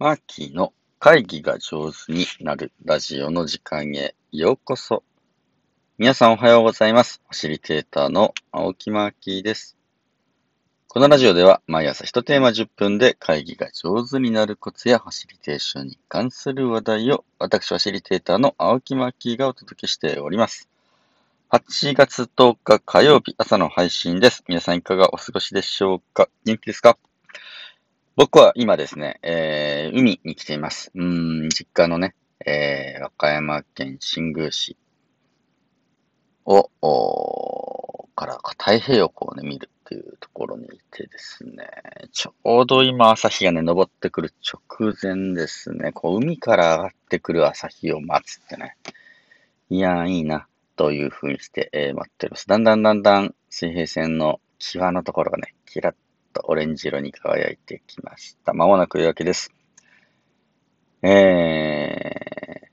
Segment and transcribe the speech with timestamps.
[0.00, 5.02] マーキーの会議が上手になるラジオの時間へようこそ。
[5.98, 7.20] 皆さんおはようございます。
[7.24, 9.76] ファシリテーターの青木マーキーです。
[10.86, 20.68] このラジオでは毎朝一テーマ10分で会議が上手になるコツやファシリテーションに関する話題を私ファシリテーターの青木マーキーがお届けしております。
[21.50, 24.44] 8月10日火曜日朝の配信です。
[24.46, 26.28] 皆さんいかがお過ごしでしょうか？
[26.44, 26.96] 元気ですか？
[28.18, 30.90] 僕は今ですね、えー、海に来ています。
[30.92, 34.76] うん、実家のね、えー、和歌山県新宮市
[36.44, 41.68] を、おから太平洋をね、見るっていうところにいてですね、
[42.10, 48.76] ちょうど今朝日がね、昇ってくる直前ですね、こう海から上がってくる朝日を待つってね、
[49.70, 52.48] いやーいいな、という風にして、えー待っております。
[52.48, 55.94] だんだんだんだん水平線の際のところがね、キラッ
[56.32, 58.54] とオレンジ色に輝いてきました。
[58.54, 59.52] まもなく夜明けです。
[61.02, 62.68] えー、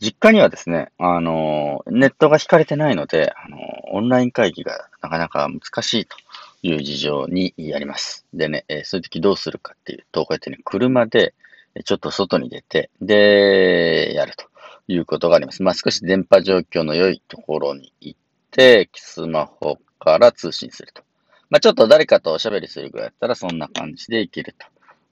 [0.00, 3.58] 実家にはですね、あの、ネットが引かれてないので、あの、
[3.92, 6.16] オンライン会議がなかなか難しいと
[6.62, 8.26] いう事情にあります。
[8.34, 11.34] でね、えーそういう時どうするかっていうと、こうやってね、車で
[11.84, 14.46] ちょっと外に出て、で、やると
[14.88, 15.62] いうことがあります。
[15.62, 21.02] まあ、少し電波状況の良いところに行って、スマホから通信すると。
[21.50, 24.66] まあ、ちょっと誰かとおしゃべりするぐらいだったら、そんな感じでいけると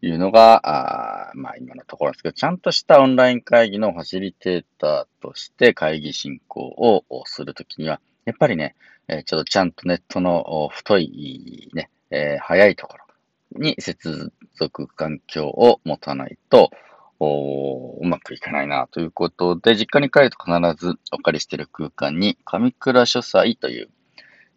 [0.06, 8.74] いうのが、あまあ、今のところですけど、ちゃんとしたオンライン会議のファシリテーターとして会議進行をするときには、やっぱりね、
[9.08, 16.70] えーちょっとちゃんとネットの太い、ね、えー早いところに接続環境を持たないと、
[17.18, 23.88] おうまくいかないなということで、実家に帰ると必ずお借りしている空間に、上倉書斎という、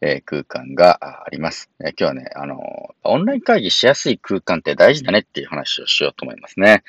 [0.02, 2.60] えー空間があります、えー今日はね、あの
[3.04, 6.84] オンライン会議しやすい空間って大事だねっていう話をしようと思いますね。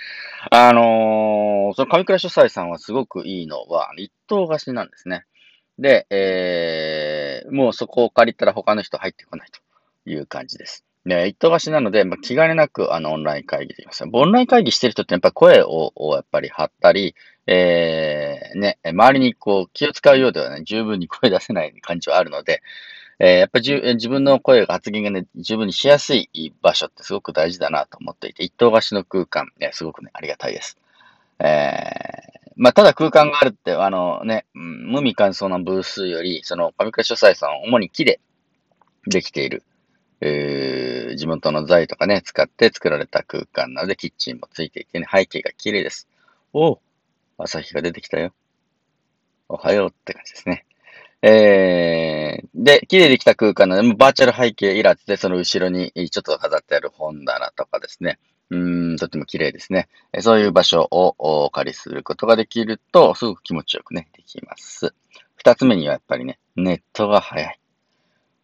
[0.50, 5.24] あのーその上倉書斎さんはすごくいいのは、一棟貸しなんですね。
[5.78, 10.84] で、えーもうそこを借りたら他の人入ってこないという感じです。
[11.06, 14.04] で、一棟貸しなので、まあ、気兼ねなくあのオンライン会議できます。
[14.12, 17.14] オンライン会議してる人ってやっぱり声ををやっぱり張ったり、
[17.46, 22.62] えー、ね、周りにこう気を使うようではね、十分に声出せない感じはあるので、
[23.22, 30.78] えーやっぱりじ自分の声が発言がね、十分にしやすい場所ってすごく大事だなと思っていて、一棟貸しの空間、ね、すごくね、ありがたいです。
[31.38, 38.20] えー、まあ、ただ空間があるって、あのね、うん無味乾燥なブースより、その、上倉書斎さんは主に木で
[39.06, 39.62] できている、
[40.22, 46.08] えー地元の材とかね、使って作られた空間なので、キッチンもついていてね、背景が綺麗です。
[46.54, 46.78] おう
[47.36, 48.32] 朝日が出てきたよ。
[49.48, 50.64] おはようって感じですね。
[51.22, 58.18] えー、で、綺麗できた空間なので、バーチャル背景いらずで、その後ろにちょっと飾ってある本棚とかですね。
[58.50, 59.88] うん、とても綺麗ですね。
[60.20, 64.94] そういう場所をお借りすることができると、すごく気持ちよくね、できます。
[65.36, 67.60] 二つ目にはやっぱりね、ネットが早い。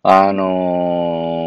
[0.03, 1.47] あのー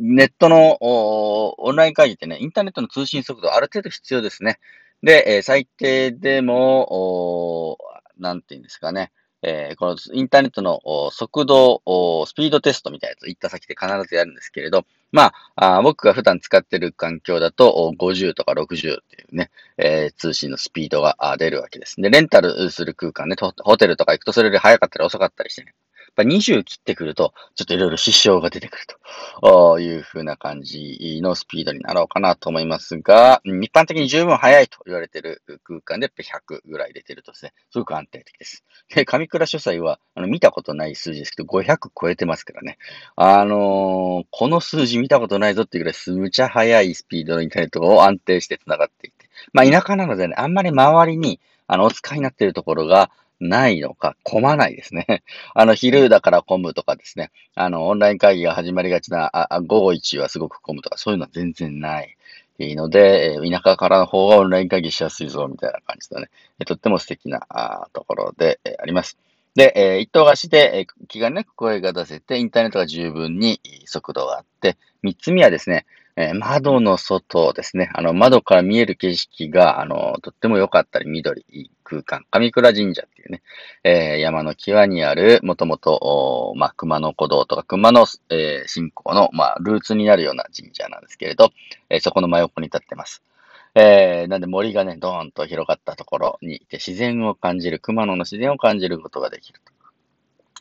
[0.00, 4.58] ネットのおオンライン会議ってね、インターネットの通信速度ある程度必要ですね。
[5.02, 7.78] で、え最低でも、お
[8.18, 9.12] なんていうんですかね、
[9.42, 11.82] えーこのインターネットの速度、
[12.26, 22.00] スピードテストみたいなやつ行った先で必ずやるんですけれど、まあ、あ僕が普段使ってる環境だと50とか60っていうね、えー通信のスピードが出るわけです。
[22.00, 25.74] で、レンタルする空間ね、ホテルとか行くとそれより早かったり遅かったりしてね。
[26.16, 28.84] やっぱ20切ってくると、ちょっといろいろ支障が出てくる
[29.40, 38.64] という風な感じのスピードになろうかなと思いますが、一般的に十分速いと言われている空間でやっぱ100ぐらい出てるとですね、すごく安定的です。
[38.94, 42.78] で、上倉書斎は、あの、見たことない数字ですけど、500超えてますからね。
[43.16, 49.28] あのーこの数字見たことないぞっていうぐらい、むちゃ速いスピードのインターネットを安定して繋がっていて。
[49.52, 55.06] まあ、田舎なのでね、あんまり周りに、あの、お使いになっているところがないのか、混まないですね。
[55.54, 57.30] あの、昼だから混むとかですね。
[57.54, 62.16] あの、オンライン会議が始まりがちな、あ午後1はすごく混むとか、そういうのは全然ない。
[62.58, 66.28] いいので、えー田舎からの方がオンライン会議しやすいぞ、みたいな感じだね。
[66.58, 69.16] えーとっても素敵なあところで、えーあります。
[69.54, 75.86] で、えー一棟貸しで、えー気がね、声が出せて、インターネットが十分に速度があって、三つ目はですね、
[76.16, 77.90] えー窓の外ですね。
[77.94, 81.44] あの、窓から見える景色が、あの、とっても良かったり、緑、
[81.88, 82.26] 空間。
[82.30, 83.42] 上倉神社っていうね、
[83.82, 91.50] えー山の際にある、もともと、まあ、熊野古道とか、熊野、えー信仰の、まあ、ルーツになるような神社なんですけれど、
[91.88, 93.22] えーそこの真横に立ってます。
[93.74, 99.72] えーなんで森がね、ドーンと広がったところにいて、自然を感じる、熊野の自然を感じることができると。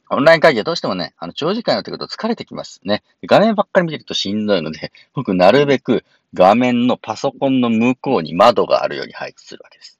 [0.09, 3.03] オンライン会議はどうしてもね、あの、長時間やってくると疲れてきますね。
[3.25, 9.96] 画面ばっかり見てるとしんどいので、僕なるべく画面のパソコンの向こうに窓があるように配置するわけです。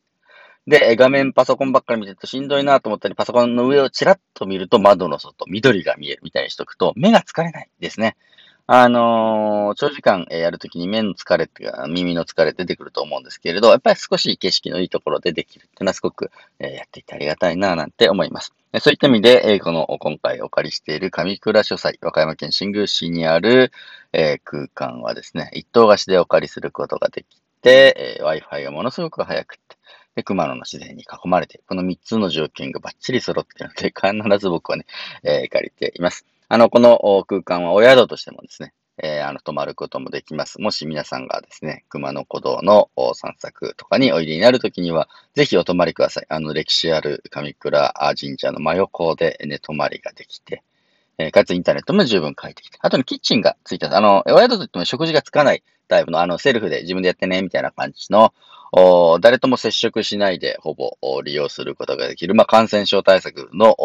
[0.68, 8.18] で、画面パソコンばっかり見てるとしんどいなと思ったり、パソコンの上をチラッと見ると窓の外、緑が見えるみたいにしとくと、目が疲れないですね。
[8.70, 18.54] あのー、長時間やるときに目の疲れて、耳の疲れ出てくると思うんですけれど、やっぱり少し景色のいいところでできるっていうのはすごく、えやっていてありがたいななんて思います。
[18.82, 23.72] そういった意味で、えこの今回お借りしている上倉書斎、和歌山県新宮市にある、
[24.12, 29.77] え空間はですね、一棟貸しでお借りすることができて、え Wi-Fi がものすごく速くて、
[30.18, 33.94] で、熊野の自然に囲まれて、この3つの条件がバッチリ揃っているので、
[34.28, 34.88] 必ず僕はね、
[35.22, 36.26] えー、借りています。
[36.50, 40.60] あの、この空間はお宿としてもですね、えー、あの、泊まることもできます。
[40.60, 46.26] もし皆さんがですね、熊野古道の散策とかにおいでになるときには、ぜひお泊まりください。
[46.30, 50.64] あの、歴史ある上倉神社の真横でね、泊まりができて、
[51.20, 52.72] えー、かつインターネットも十分快適。
[52.80, 58.34] あとにキッチンがついてますあの、お宿といっても食事がつかないタイプの、あの、セルフで自分でやってね、みたいな感じの、
[59.22, 63.76] 誰とも接触しないでほぼ利用することができる、まあ、感染症対策の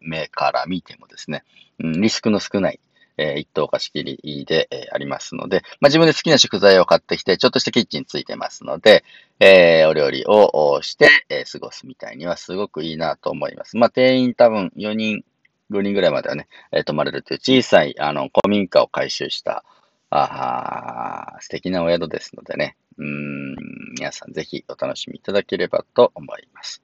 [0.00, 1.44] 目から見てもですね、
[1.78, 2.80] うん、リスクの少ない、
[3.16, 9.04] えー、一等貸し切りで、え、ありますので、まあ、自分で好きな食材を買ってきて、ちょっとしたキッチンついてますので、
[9.40, 13.76] えー、お料理をして、え過ごすみたいにはすごくいいなと思います。
[13.76, 15.24] まあ、定員多分4人、
[15.70, 19.64] 5人ぐらいまではね、え泊まれるという小さい、あの、古民家を改修した、
[20.16, 23.56] あ素敵なお宿ですのでね、うん、
[23.96, 26.82] 皆さんぜひお楽しみいただければと思います。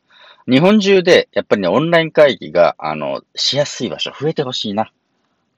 [0.49, 4.91] 日本中で、やっぱりね、オンライン会議が、あの、しやすい場所増えてほしいな。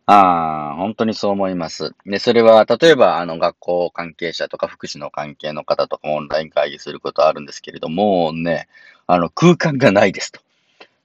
[0.05, 1.95] ああ、本当にそう思います。
[2.05, 8.69] で、それは、例えば、あの、学校関係者とか、福祉の関係の方とかオンライン会議することあるんですけれども、ね、
[9.07, 10.41] あの、空間がないですと。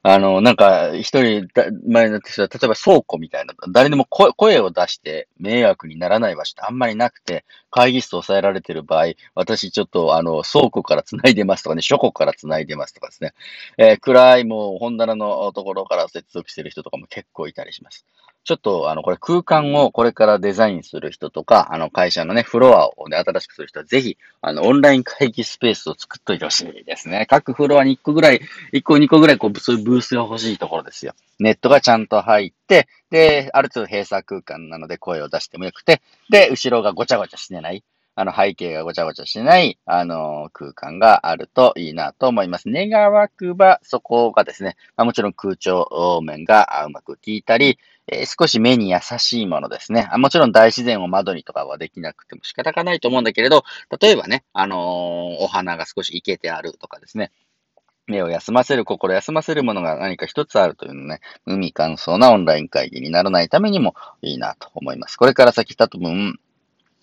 [0.09, 1.49] あの、なんか、一人、
[1.85, 13.33] 前の人例えば倉庫みたいな、誰でも声を出して迷惑にならない場所ってあんまりなくて、会議室を抑えられてる場合、私ちょっと、あの、倉庫から繋いでますとかね、書庫から繋いでますとかですね、
[13.77, 18.05] えー、暗いもう本棚のところから接続してる人とかも結構いたりします。
[18.47, 27.25] ちょっと、あの、これ空間をこれからデザインする人とか、あの、会社のね、フロアをね、新しくする人は、ぜひ、あの、オンライン会議スペースを作っといてほしいですね。
[27.29, 28.39] 各フロアに1個ぐらい、
[28.71, 31.13] 1個2個ぐらい、こう、そういうブースが欲しいところですよ。
[31.39, 37.83] ネットがちゃんと入って、で、ある程度閉鎖空間なので声を出してもよくて、で、後ろがごちゃごちゃしてない。
[38.19, 42.63] あの、背景がごちゃごちゃしない、あの、空間があるといいなと思います。
[42.65, 47.77] 願わくば、そこがですね、まあ、もちろん空調面がうまく効いたり、
[48.07, 50.17] えー、少し目に優しいものですねあ。
[50.17, 53.63] もちろん大自然を窓にとかはできなくても仕方がないと思うんだけれど、
[54.01, 54.79] 例えばね、あのー、
[55.43, 57.31] お花が少し生けてあるとかですね、
[58.07, 65.17] 目を休ませる、心休ませるものが何か一つあるというのね、海乾燥なオンライン会議にならないためにもいいなと思います。
[65.17, 66.39] これから先多分、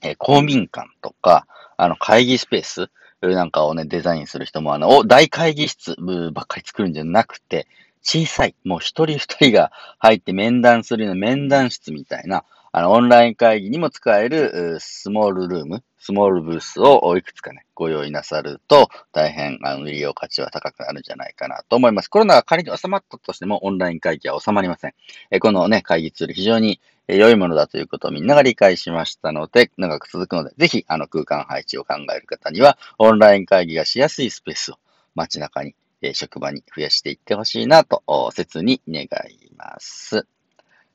[0.05, 1.47] え、公民館とか、
[1.77, 2.91] あの、会議スペース
[3.23, 5.97] なんかをね、デザインする人も、あの、大会議室
[6.33, 7.67] ばっかり作るんじゃなくて、
[8.03, 12.45] 小さい、もう一人二人が入って面談するような面談室みたいな、
[12.77, 22.09] あの、オンライン会議にも使えるスモールルーム、スモールブースをいくつかね、ご用意なさると、大変、あの、利用価値は高くなるんじゃないかなと思います。
[22.09, 24.95] コロナが仮に収まったとしても、オンライン会議は収まりません。
[25.31, 34.79] えこのね、会議ツール非常に良いものだということをみんなが理解しましたので、長く続くので、ぜひ、あの、空間配置を考える方には、オンライン会議がしやすいスペースを
[35.15, 38.03] 街中に、え職場に増やしていってほしいなと、
[38.33, 40.27] 切に願います。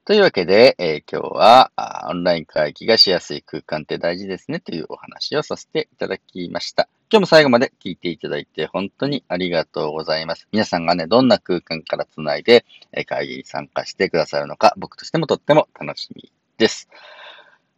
[0.10, 1.72] というわけで、えー、今日は
[2.10, 6.89] オンライン会議がしやすい空間って大事ですねというお話をさせていただきました。
[7.12, 10.48] 今日も最後まで聞いていただいて本当にありがとうございます。
[10.51, 12.66] 皆さんがね、どんな空間からつないで
[13.06, 16.89] 会議に参加してくださるのか、僕としてもとっても楽しみです。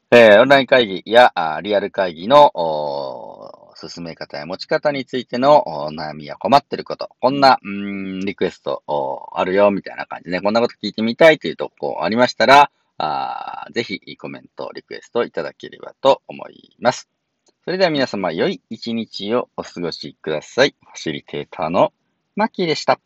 [0.10, 2.54] えー、オンライン会議やリアル会議の
[3.75, 8.84] 進め方や持ち方についての悩みや困ってること、こんな、うん、リクエスト
[9.34, 17.10] あるよ、みたいな感じで、ね、こんなこと聞いてみたいというとこありましたら、あぜひコメント、リクエストいただければと思います。
[17.63, 20.75] それでは皆様、良い一日をお過ごしください。
[20.82, 21.94] ファシリテーターの
[22.36, 23.00] マッキーでした。